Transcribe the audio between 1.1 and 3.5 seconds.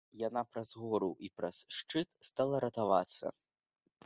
і праз шчыт стала ратавацца.